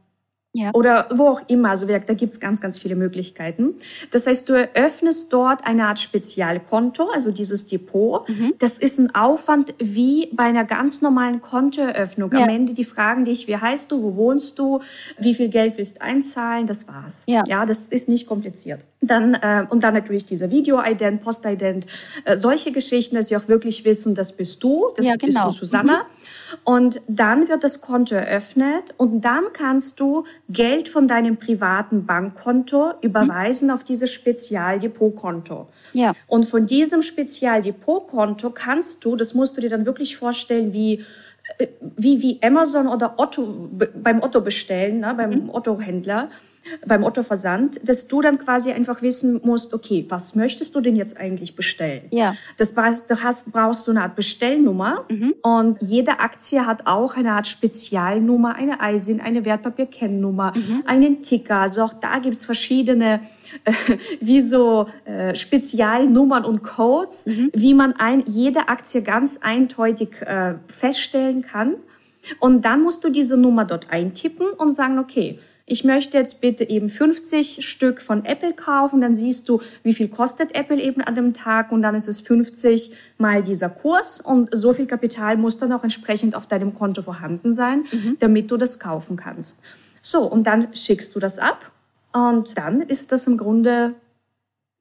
Ja. 0.58 0.72
Oder 0.74 1.08
wo 1.14 1.28
auch 1.28 1.42
immer. 1.48 1.70
Also 1.70 1.86
da 1.86 2.14
gibt's 2.16 2.40
ganz, 2.40 2.60
ganz 2.60 2.80
viele 2.80 2.96
Möglichkeiten. 2.96 3.76
Das 4.10 4.26
heißt, 4.26 4.50
du 4.50 4.54
eröffnest 4.54 5.32
dort 5.32 5.64
eine 5.68 5.86
Art 5.86 6.00
Spezialkonto, 6.00 7.12
also 7.14 7.32
dieses 7.32 7.68
Depot. 7.68 8.28
Mhm. 8.28 8.54
Das 8.58 8.80
ist 8.80 8.98
ein 8.98 9.14
Aufwand 9.14 9.76
wie 9.78 10.30
bei 10.34 10.46
einer 10.46 10.66
ganz 10.66 11.04
normalen 11.04 11.42
Kontoeröffnung. 11.42 12.32
Ja. 12.32 12.40
Am 12.40 12.50
Ende 12.50 12.74
die 12.74 12.86
fragen 12.86 13.26
dich, 13.26 13.48
wie 13.48 13.56
heißt 13.56 13.92
du, 13.92 14.02
wo 14.02 14.16
wohnst 14.16 14.58
du, 14.58 14.80
wie 15.20 15.36
viel 15.36 15.50
Geld 15.50 15.78
willst 15.78 15.98
du 15.98 16.02
einzahlen, 16.02 16.66
das 16.66 16.88
war's. 16.88 17.24
Ja, 17.28 17.44
ja 17.46 17.68
das 17.68 17.88
ist 17.90 18.10
nicht 18.10 18.26
kompliziert. 18.26 18.84
Dann, 19.00 19.36
äh, 19.36 19.66
und 19.70 19.84
dann 19.84 19.94
natürlich 19.94 20.26
dieser 20.26 20.50
Video-Ident, 20.50 21.22
Post-Ident, 21.22 21.86
äh, 22.26 22.36
solche 22.36 22.72
Geschichten, 22.72 23.16
dass 23.16 23.28
sie 23.28 23.38
auch 23.38 23.48
wirklich 23.48 23.86
wissen, 23.86 24.16
das 24.16 24.32
bist 24.32 24.64
du, 24.64 24.88
das 24.96 25.06
ja, 25.06 25.16
genau. 25.16 25.46
bist 25.46 25.62
du 25.62 25.66
Susanna. 25.66 25.98
Mhm. 25.98 26.58
Und 26.64 27.02
dann 27.08 27.48
wird 27.48 27.64
das 27.64 27.82
Konto 27.82 28.16
eröffnet 28.16 28.96
und 28.98 29.22
dann 29.22 29.46
kannst 29.54 30.00
du 30.00 30.26
Geld 30.50 30.90
von 30.90 31.08
deinem 31.08 31.38
privaten 31.38 32.08
Bankkonto 32.08 32.94
überweisen 33.02 33.68
mhm. 33.68 33.74
auf 33.76 33.84
dieses 33.84 34.12
Spezialdepotkonto. 34.12 35.68
Ja. 35.94 36.14
Und 36.26 36.46
von 36.46 36.66
diesem 36.66 37.04
Spezialdepotkonto 37.04 38.50
kannst 38.50 39.06
du, 39.06 39.16
das 39.16 39.36
musst 39.36 39.58
du 39.58 39.62
dir 39.62 39.70
dann 39.70 39.86
wirklich 39.86 40.18
vorstellen, 40.18 40.74
wie 40.74 41.06
äh, 41.60 41.68
wie, 41.82 42.22
wie 42.22 42.40
Amazon 42.42 42.88
oder 42.88 43.14
Otto 43.18 43.70
beim 43.96 44.22
Otto 44.22 44.42
bestellen, 44.42 45.02
ne, 45.02 45.14
beim 45.16 45.30
mhm. 45.30 45.50
Otto-Händler 45.50 46.30
beim 46.86 47.04
Otto-Versand, 47.04 47.88
dass 47.88 48.08
du 48.08 48.22
dann 48.22 48.38
quasi 48.38 48.72
einfach 48.72 49.02
wissen 49.02 49.42
musst, 49.44 49.74
okay, 49.74 50.06
was 50.10 50.36
möchtest 50.36 50.76
du 50.76 50.82
denn 50.82 50.96
jetzt 50.96 51.18
eigentlich 51.18 51.56
bestellen? 51.56 52.04
Ja. 52.12 52.36
Das 52.58 52.76
heißt, 52.76 53.10
du 53.10 53.24
hast, 53.24 53.52
brauchst 53.52 53.86
so 53.86 53.92
eine 53.92 54.02
Art 54.02 54.16
Bestellnummer 54.16 55.06
mhm. 55.10 55.36
und 55.42 55.78
jede 55.82 56.20
Aktie 56.20 56.66
hat 56.66 56.86
auch 56.86 57.16
eine 57.16 57.34
Art 57.34 57.48
Spezialnummer, 57.48 58.56
eine 58.56 58.78
ISIN, 58.82 59.22
eine 59.22 59.46
Wertpapierkennnummer, 59.46 60.54
mhm. 60.56 60.84
einen 60.86 61.22
Ticker. 61.22 61.58
Also 61.58 61.84
auch 61.84 61.94
da 61.94 62.20
gibt's 62.20 62.46
verschiedene 62.46 63.22
äh, 63.64 63.74
wie 64.22 64.42
so 64.42 64.88
äh, 65.06 65.36
Spezialnummern 65.36 66.46
und 66.46 66.64
Codes, 66.64 67.26
mhm. 67.26 67.52
wie 67.54 67.74
man 67.74 67.94
ein, 67.94 68.24
jede 68.26 68.70
Aktie 68.70 69.02
ganz 69.02 69.38
eindeutig 69.42 70.22
äh, 70.22 70.56
feststellen 70.68 71.42
kann. 71.42 71.76
Und 72.40 72.66
dann 72.66 72.84
musst 72.84 73.04
du 73.04 73.10
diese 73.10 73.38
Nummer 73.38 73.66
dort 73.66 73.90
eintippen 73.90 74.48
und 74.58 74.72
sagen, 74.74 75.00
okay, 75.00 75.40
ich 75.70 75.84
möchte 75.84 76.18
jetzt 76.18 76.40
bitte 76.40 76.68
eben 76.68 76.90
50 76.90 77.68
Stück 77.68 78.02
von 78.02 78.24
Apple 78.24 78.54
kaufen, 78.54 79.02
dann 79.02 79.14
siehst 79.14 79.50
du, 79.50 79.62
wie 79.84 79.94
viel 79.94 80.08
kostet 80.08 80.56
Apple 80.56 80.82
eben 80.82 81.02
an 81.02 81.14
dem 81.14 81.34
Tag 81.34 81.74
und 81.74 81.82
dann 81.82 81.94
ist 81.94 82.08
es 82.08 82.22
50 82.22 82.96
mal 83.18 83.44
dieser 83.44 83.70
Kurs 83.70 84.22
und 84.22 84.48
so 84.56 84.74
viel 84.74 84.88
Kapital 84.88 85.36
muss 85.36 85.58
dann 85.58 85.74
auch 85.74 85.84
entsprechend 85.84 86.36
auf 86.36 86.48
deinem 86.48 86.74
Konto 86.74 87.02
vorhanden 87.02 87.52
sein, 87.52 87.86
mhm. 87.92 88.16
damit 88.20 88.50
du 88.50 88.56
das 88.56 88.80
kaufen 88.80 89.18
kannst. 89.18 89.60
So, 90.02 90.22
und 90.24 90.48
dann 90.48 90.74
schickst 90.74 91.14
du 91.14 91.20
das 91.20 91.38
ab 91.38 91.70
und 92.14 92.58
dann 92.58 92.80
ist 92.80 93.12
das 93.12 93.28
im 93.28 93.38
Grunde 93.38 93.94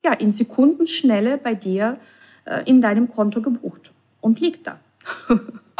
ja 0.04 0.12
in 0.12 0.30
Sekundenschnelle 0.30 1.36
bei 1.36 1.56
dir 1.56 1.98
äh, 2.44 2.62
in 2.64 2.80
deinem 2.80 3.10
Konto 3.10 3.42
gebucht 3.42 3.90
und 4.20 4.38
liegt 4.38 4.68
da. 4.68 4.78
oh, 5.28 5.34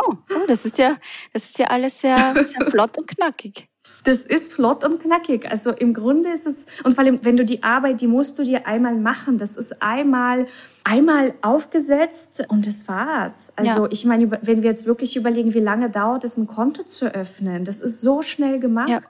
oh, 0.05 0.47
das 0.49 0.65
ist 0.65 0.79
ja, 0.79 0.97
das 1.33 1.45
ist 1.45 1.61
ja 1.61 1.67
alles 1.67 2.01
sehr, 2.01 2.35
sehr 2.45 2.67
flott 2.71 2.99
und 2.99 3.07
knackig 3.07 3.69
das 4.07 4.19
ist 4.19 4.53
flott 4.53 4.85
und 4.85 5.01
knackig. 5.01 5.51
Also 5.51 5.71
im 5.71 5.93
Grunde 5.93 6.31
ist 6.31 6.47
es, 6.47 6.67
und 6.85 6.95
vor 6.95 7.05
allem, 7.05 7.19
wenn 7.25 7.37
du 7.37 7.45
die 7.45 7.63
Arbeit, 7.63 8.01
die 8.01 8.07
musst 8.07 8.39
du 8.39 8.45
dir 8.45 8.67
einmal 8.67 8.95
machen. 8.95 9.37
Das 9.37 9.57
ist 9.57 9.83
einmal, 9.83 10.47
einmal 10.85 11.35
aufgesetzt 11.43 12.45
und 12.49 12.67
das 12.67 12.87
war's. 12.87 13.53
Also 13.57 13.87
ja. 13.87 13.93
ich 13.93 14.05
meine, 14.05 14.31
wenn 14.43 14.63
wir 14.63 14.71
jetzt 14.71 14.87
wirklich 14.87 15.17
überlegen, 15.17 15.55
wie 15.55 15.61
lange 15.61 15.91
dauert 15.91 16.23
es, 16.25 16.37
ein 16.37 16.47
Konto 16.47 16.85
zu 16.85 17.13
öffnen, 17.13 17.65
das 17.65 17.81
ist 17.81 18.01
so 18.01 18.23
schnell 18.23 18.61
gemacht. 18.61 18.89
Ja. 18.89 19.01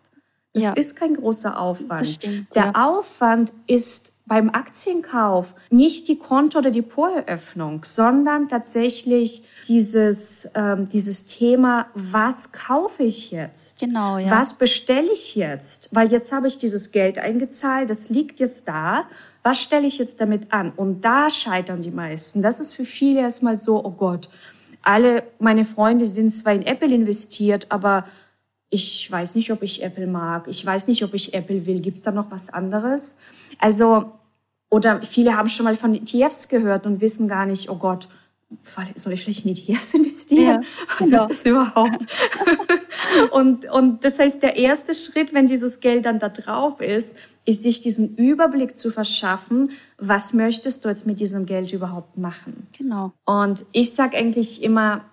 Das 0.54 0.62
ja. 0.62 0.73
ist 0.73 0.97
kein 0.97 1.14
großer 1.14 1.61
Aufwand. 1.61 2.00
Das 2.00 2.14
stimmt, 2.14 2.54
Der 2.54 2.83
Aufwand 2.83 3.52
ist 3.66 4.15
beim 4.26 4.50
Aktienkauf 4.50 5.54
nicht 5.71 6.09
die 6.09 6.18
Konto- 6.18 6.59
oder 6.59 6.73
Depoteröffnung, 6.73 7.85
sondern 7.85 8.49
tatsächlich 8.49 9.45
dieses, 9.68 10.50
ähm, 10.56 10.85
dieses 10.88 11.26
Thema, 11.26 11.87
was 11.95 12.52
kaufe 12.52 13.04
ich 13.04 13.30
jetzt? 13.30 13.80
Genau, 13.80 14.18
ja. 14.18 14.30
Was 14.30 14.54
bestelle 14.54 15.12
ich 15.12 15.37
jetzt? 15.37 15.90
Weil 15.92 16.11
jetzt 16.11 16.33
habe 16.33 16.49
ich 16.49 16.59
dieses 16.59 16.90
Geld 16.90 17.18
eingezahlt, 17.18 17.88
das 17.88 18.11
liegt 18.11 18.40
jetzt 18.40 18.66
da. 18.66 19.04
Was 19.45 19.61
stelle 19.61 19.87
ich 19.87 19.99
jetzt 19.99 20.21
damit 20.21 20.52
an? 20.52 20.73
Und 20.75 21.04
da 21.04 21.30
scheitern 21.30 21.80
die 21.80 21.92
meisten. 21.92 22.42
Das 22.42 22.59
ist 22.59 22.75
für 22.75 22.85
viele 22.85 23.21
erstmal 23.21 23.54
so, 23.54 23.85
oh 23.85 23.92
Gott, 23.92 24.28
alle 24.83 25.23
meine 25.38 25.64
Freunde 25.64 26.06
sind 26.06 26.30
zwar 26.30 26.52
in 26.52 26.66
Apple 26.66 26.92
investiert, 26.92 27.66
aber 27.71 28.06
ich 28.71 29.11
weiß 29.11 29.37
nicht, 29.37 29.52
ob 29.52 29.62
ich 29.62 29.83
Apple 29.83 30.06
mag. 30.06 30.49
Ich 30.49 30.66
weiß 30.66 30.88
nicht, 30.88 31.04
ob 31.04 31.14
ich 31.14 31.35
Apple 31.35 31.66
will. 31.66 31.80
Gibt 31.80 31.97
es 31.97 32.02
da 32.02 32.11
noch 32.11 32.30
was 32.30 32.52
anderes? 32.52 33.16
Also, 33.58 34.12
oder 34.70 35.02
viele 35.02 35.36
haben 35.36 35.48
schon 35.48 35.64
mal 35.64 35.76
von 35.76 35.94
ETFs 35.94 36.48
gehört 36.48 36.86
und 36.86 37.00
wissen 37.00 37.28
gar 37.28 37.46
nicht, 37.46 37.70
oh 37.70 37.76
Gott, 37.76 38.08
soll 38.94 39.12
ich 39.12 39.25
vielleicht 39.25 39.44
in 39.44 39.52
ETFs 39.52 39.94
investieren? 39.94 40.62
Ja, 40.62 40.68
Was 40.98 40.98
genau. 40.98 41.22
ist 41.25 41.30
das 41.30 41.46
überhaupt? 41.46 42.06
und, 43.32 43.70
und 43.70 44.04
das 44.04 44.18
heißt, 44.18 44.42
der 44.42 44.56
erste 44.56 44.94
Schritt, 44.94 45.34
wenn 45.34 45.46
dieses 45.46 45.80
Geld 45.80 46.04
dann 46.06 46.18
da 46.18 46.28
drauf 46.28 46.80
ist, 46.80 47.14
ist 47.44 47.62
sich 47.62 47.80
diesen 47.80 48.16
Überblick 48.16 48.76
zu 48.76 48.90
verschaffen, 48.90 49.70
was 49.98 50.32
möchtest 50.32 50.84
du 50.84 50.88
jetzt 50.88 51.06
mit 51.06 51.20
diesem 51.20 51.46
Geld 51.46 51.72
überhaupt 51.72 52.18
machen? 52.18 52.66
Genau. 52.76 53.12
Und 53.25 53.64
ich 53.72 53.94
sage 53.94 54.16
eigentlich 54.16 54.62
immer, 54.62 55.04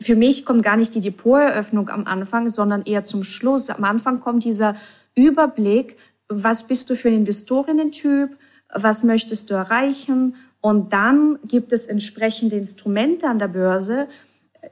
für 0.00 0.14
mich 0.14 0.44
kommt 0.44 0.62
gar 0.62 0.76
nicht 0.76 0.94
die 0.94 1.00
Depoteröffnung 1.00 1.88
am 1.90 2.06
Anfang, 2.06 2.48
sondern 2.48 2.82
eher 2.82 3.02
zum 3.02 3.24
Schluss. 3.24 3.68
Am 3.68 3.84
Anfang 3.84 4.20
kommt 4.20 4.44
dieser 4.44 4.76
Überblick, 5.14 5.96
was 6.30 6.66
bist 6.66 6.88
du 6.88 6.96
für 6.96 7.08
ein 7.08 7.14
Investorinnen-Typ, 7.14 8.36
was 8.72 9.02
möchtest 9.02 9.50
du 9.50 9.54
erreichen 9.54 10.36
und 10.60 10.92
dann 10.92 11.38
gibt 11.44 11.72
es 11.72 11.86
entsprechende 11.86 12.56
Instrumente 12.56 13.28
an 13.28 13.38
der 13.38 13.48
Börse, 13.48 14.08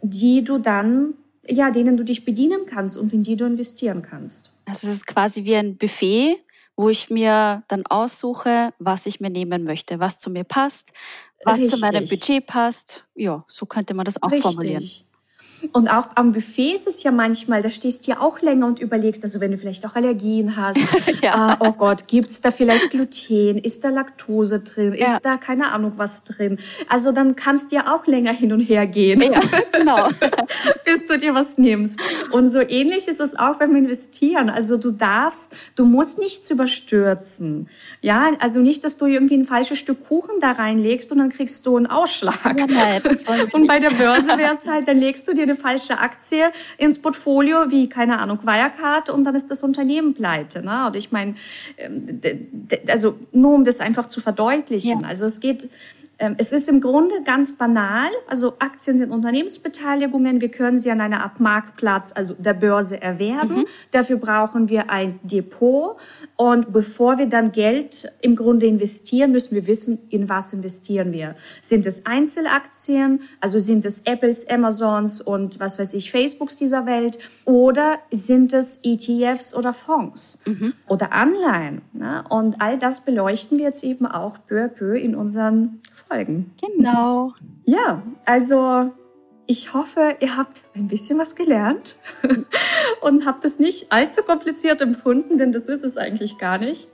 die 0.02 0.44
du 0.44 0.58
dann, 0.58 1.14
ja, 1.46 1.70
denen 1.70 1.96
du 1.96 2.04
dich 2.04 2.24
bedienen 2.24 2.66
kannst 2.66 2.96
und 2.96 3.12
in 3.12 3.22
die 3.22 3.36
du 3.36 3.44
investieren 3.44 4.02
kannst. 4.02 4.52
Also 4.66 4.86
es 4.88 4.94
ist 4.94 5.06
quasi 5.06 5.44
wie 5.44 5.56
ein 5.56 5.76
Buffet, 5.76 6.38
wo 6.76 6.88
ich 6.88 7.10
mir 7.10 7.64
dann 7.68 7.86
aussuche, 7.86 8.72
was 8.78 9.06
ich 9.06 9.18
mir 9.18 9.30
nehmen 9.30 9.64
möchte, 9.64 9.98
was 9.98 10.18
zu 10.18 10.30
mir 10.30 10.44
passt, 10.44 10.92
was 11.44 11.58
Richtig. 11.58 11.74
zu 11.74 11.80
meinem 11.80 12.04
Budget 12.06 12.46
passt. 12.46 13.04
Ja, 13.14 13.44
so 13.48 13.66
könnte 13.66 13.94
man 13.94 14.04
das 14.04 14.22
auch 14.22 14.30
Richtig. 14.30 14.42
formulieren. 14.42 14.84
Und 15.72 15.88
auch 15.88 16.08
am 16.14 16.32
Buffet 16.32 16.74
ist 16.74 16.86
es 16.86 17.02
ja 17.02 17.10
manchmal, 17.10 17.62
da 17.62 17.70
stehst 17.70 18.06
du 18.06 18.12
ja 18.12 18.20
auch 18.20 18.40
länger 18.40 18.66
und 18.66 18.78
überlegst, 18.78 19.22
also 19.24 19.40
wenn 19.40 19.50
du 19.50 19.58
vielleicht 19.58 19.84
auch 19.86 19.96
Allergien 19.96 20.56
hast, 20.56 20.78
ja. 21.22 21.54
äh, 21.54 21.56
oh 21.60 21.72
Gott, 21.72 22.06
gibt's 22.06 22.40
da 22.40 22.50
vielleicht 22.50 22.90
Gluten, 22.90 23.58
ist 23.58 23.84
da 23.84 23.90
Laktose 23.90 24.60
drin, 24.60 24.94
ja. 24.94 25.16
ist 25.16 25.24
da 25.24 25.36
keine 25.36 25.72
Ahnung 25.72 25.94
was 25.96 26.24
drin. 26.24 26.58
Also 26.88 27.12
dann 27.12 27.36
kannst 27.36 27.72
du 27.72 27.76
ja 27.76 27.94
auch 27.94 28.06
länger 28.06 28.32
hin 28.32 28.52
und 28.52 28.60
her 28.60 28.86
gehen, 28.86 29.20
ja, 29.20 29.40
genau. 29.72 30.08
bis 30.84 31.06
du 31.06 31.18
dir 31.18 31.34
was 31.34 31.58
nimmst. 31.58 32.00
Und 32.30 32.46
so 32.46 32.60
ähnlich 32.60 33.08
ist 33.08 33.20
es 33.20 33.36
auch 33.36 33.56
beim 33.56 33.74
Investieren. 33.74 34.50
Also 34.50 34.76
du 34.76 34.92
darfst, 34.92 35.56
du 35.74 35.84
musst 35.84 36.18
nichts 36.18 36.50
überstürzen. 36.50 37.68
Ja, 38.00 38.30
also 38.38 38.60
nicht, 38.60 38.84
dass 38.84 38.96
du 38.96 39.06
irgendwie 39.06 39.34
ein 39.34 39.44
falsches 39.44 39.78
Stück 39.78 40.06
Kuchen 40.06 40.40
da 40.40 40.52
reinlegst 40.52 41.10
und 41.12 41.18
dann 41.18 41.30
kriegst 41.30 41.66
du 41.66 41.76
einen 41.76 41.86
Ausschlag. 41.86 42.58
Ja, 42.58 42.66
nein, 42.66 43.02
und 43.52 43.66
bei 43.66 43.80
der 43.80 43.90
Börse 43.90 44.38
wäre 44.38 44.54
es 44.54 44.66
halt, 44.68 44.86
dann 44.86 44.98
legst 44.98 45.26
du 45.28 45.34
dir 45.34 45.47
eine 45.48 45.56
falsche 45.56 45.98
Aktie 45.98 46.52
ins 46.76 47.00
Portfolio, 47.00 47.70
wie, 47.70 47.88
keine 47.88 48.18
Ahnung, 48.18 48.40
Wirecard, 48.42 49.10
und 49.10 49.24
dann 49.24 49.34
ist 49.34 49.50
das 49.50 49.62
Unternehmen 49.62 50.14
pleite. 50.14 50.64
Ne? 50.64 50.86
Und 50.86 50.96
ich 50.96 51.12
meine, 51.12 51.34
ähm, 51.76 52.20
also 52.88 53.18
nur 53.32 53.54
um 53.54 53.64
das 53.64 53.80
einfach 53.80 54.06
zu 54.06 54.20
verdeutlichen. 54.20 55.00
Ja. 55.02 55.08
Also 55.08 55.26
es 55.26 55.40
geht 55.40 55.68
es 56.18 56.50
ist 56.50 56.68
im 56.68 56.80
Grunde 56.80 57.22
ganz 57.22 57.56
banal. 57.56 58.10
Also 58.26 58.54
Aktien 58.58 58.96
sind 58.96 59.12
Unternehmensbeteiligungen. 59.12 60.40
Wir 60.40 60.50
können 60.50 60.78
sie 60.78 60.90
an 60.90 61.00
einer 61.00 61.22
Art 61.22 61.38
Marktplatz, 61.38 62.12
also 62.12 62.34
der 62.34 62.54
Börse, 62.54 63.00
erwerben. 63.00 63.58
Mhm. 63.58 63.66
Dafür 63.92 64.16
brauchen 64.16 64.68
wir 64.68 64.90
ein 64.90 65.20
Depot. 65.22 65.96
Und 66.34 66.72
bevor 66.72 67.18
wir 67.18 67.26
dann 67.26 67.52
Geld 67.52 68.10
im 68.20 68.34
Grunde 68.34 68.66
investieren, 68.66 69.30
müssen 69.30 69.54
wir 69.54 69.68
wissen, 69.68 69.98
in 70.10 70.28
was 70.28 70.52
investieren 70.52 71.12
wir. 71.12 71.36
Sind 71.62 71.86
es 71.86 72.04
Einzelaktien? 72.04 73.20
Also 73.40 73.60
sind 73.60 73.84
es 73.84 74.00
Apples, 74.00 74.48
Amazons 74.50 75.20
und 75.20 75.60
was 75.60 75.78
weiß 75.78 75.94
ich, 75.94 76.10
Facebooks 76.10 76.56
dieser 76.56 76.84
Welt? 76.84 77.20
Oder 77.44 77.98
sind 78.10 78.52
es 78.52 78.80
ETFs 78.82 79.54
oder 79.54 79.72
Fonds 79.72 80.40
mhm. 80.46 80.72
oder 80.88 81.12
Anleihen? 81.12 81.82
Ne? 81.92 82.24
Und 82.28 82.60
all 82.60 82.76
das 82.76 83.02
beleuchten 83.02 83.58
wir 83.58 83.66
jetzt 83.66 83.84
eben 83.84 84.04
auch 84.04 84.36
peu 84.48 84.64
à 84.64 84.68
peu 84.68 84.98
in 84.98 85.14
unseren 85.14 85.80
folgen. 86.08 86.52
Genau. 86.60 87.34
Ja, 87.64 88.02
also 88.24 88.92
ich 89.50 89.72
hoffe, 89.72 90.16
ihr 90.20 90.36
habt 90.36 90.62
ein 90.74 90.88
bisschen 90.88 91.18
was 91.18 91.34
gelernt 91.34 91.96
und 93.00 93.24
habt 93.24 93.46
es 93.46 93.58
nicht 93.58 93.90
allzu 93.90 94.22
kompliziert 94.22 94.82
empfunden, 94.82 95.38
denn 95.38 95.52
das 95.52 95.68
ist 95.68 95.84
es 95.84 95.96
eigentlich 95.96 96.36
gar 96.36 96.58
nicht. 96.58 96.90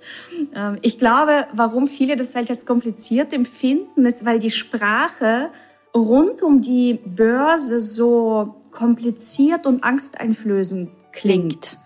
Ähm, 0.55 0.79
ich 0.81 1.01
glaube, 1.01 1.49
warum 1.53 1.89
viele 1.89 2.15
das 2.15 2.37
halt 2.37 2.49
als 2.51 2.65
kompliziert 2.65 3.33
empfinden, 3.33 4.07
ist, 4.07 4.25
weil 4.25 4.39
die 4.39 4.51
Sprache 4.51 5.51
rund 5.95 6.43
um 6.43 6.61
die 6.61 7.01
Börse 7.05 7.81
so 7.81 8.55
kompliziert 8.71 9.67
und 9.67 9.83
angsteinflößend 9.83 10.91
klingt. 11.11 11.79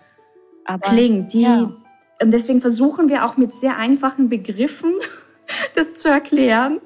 Aber, 0.65 0.87
klingt. 0.87 1.33
Die, 1.33 1.41
ja. 1.41 1.71
Und 2.21 2.31
deswegen 2.31 2.61
versuchen 2.61 3.09
wir 3.09 3.25
auch 3.25 3.37
mit 3.37 3.51
sehr 3.51 3.77
einfachen 3.77 4.29
Begriffen 4.29 4.93
das 5.75 5.95
zu 5.95 6.09
erklären 6.09 6.79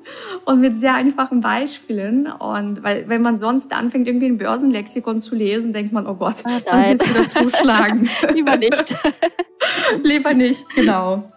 und 0.45 0.59
mit 0.59 0.75
sehr 0.75 0.95
einfachen 0.95 1.41
Beispielen. 1.41 2.27
Und 2.27 2.83
weil, 2.83 3.07
wenn 3.09 3.21
man 3.21 3.35
sonst 3.35 3.73
anfängt, 3.73 4.07
irgendwie 4.07 4.27
ein 4.27 4.37
Börsenlexikon 4.37 5.19
zu 5.19 5.35
lesen, 5.35 5.73
denkt 5.73 5.93
man, 5.93 6.07
oh 6.07 6.15
Gott, 6.15 6.35
ah, 6.43 6.59
dann 6.65 6.85
willst 6.85 7.07
du 7.07 7.13
dazu 7.13 7.49
schlagen. 7.49 8.09
Lieber 8.33 8.57
nicht. 8.57 8.95
Lieber 10.03 10.33
nicht, 10.33 10.69
genau. 10.75 11.31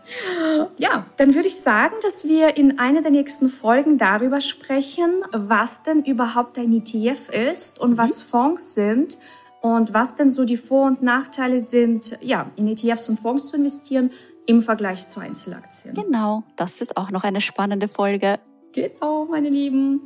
Ja, 0.76 1.06
dann 1.16 1.34
würde 1.34 1.48
ich 1.48 1.56
sagen, 1.56 1.94
dass 2.02 2.26
wir 2.26 2.56
in 2.56 2.78
einer 2.78 3.02
der 3.02 3.10
nächsten 3.10 3.50
Folgen 3.50 3.98
darüber 3.98 4.40
sprechen, 4.40 5.10
was 5.32 5.82
denn 5.82 6.04
überhaupt 6.04 6.58
ein 6.58 6.72
ETF 6.72 7.28
ist 7.28 7.80
und 7.80 7.92
mhm. 7.92 7.98
was 7.98 8.22
Fonds 8.22 8.74
sind 8.74 9.18
und 9.60 9.94
was 9.94 10.16
denn 10.16 10.30
so 10.30 10.44
die 10.44 10.56
Vor- 10.56 10.86
und 10.86 11.02
Nachteile 11.02 11.58
sind, 11.58 12.18
ja, 12.20 12.50
in 12.56 12.68
ETFs 12.68 13.08
und 13.08 13.18
Fonds 13.18 13.48
zu 13.48 13.56
investieren, 13.56 14.10
im 14.46 14.62
Vergleich 14.62 15.06
zu 15.06 15.20
Einzelaktien. 15.20 15.94
Genau, 15.94 16.44
das 16.56 16.80
ist 16.80 16.96
auch 16.96 17.10
noch 17.10 17.24
eine 17.24 17.40
spannende 17.40 17.88
Folge. 17.88 18.38
Genau, 18.72 19.26
meine 19.26 19.48
Lieben. 19.48 20.02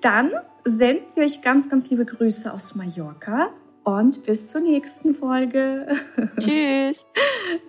Dann 0.00 0.30
senden 0.64 1.04
wir 1.14 1.24
euch 1.24 1.42
ganz, 1.42 1.68
ganz 1.68 1.90
liebe 1.90 2.04
Grüße 2.04 2.52
aus 2.52 2.74
Mallorca 2.74 3.50
und 3.84 4.24
bis 4.24 4.50
zur 4.50 4.60
nächsten 4.60 5.14
Folge. 5.14 5.86
Tschüss. 6.38 7.06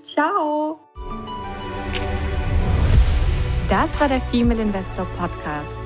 Ciao. 0.04 0.80
Das 3.70 4.00
war 4.00 4.08
der 4.08 4.22
Female 4.22 4.62
Investor 4.62 5.06
Podcast. 5.18 5.78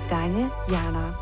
deine 0.10 0.52
Jana. 0.68 1.14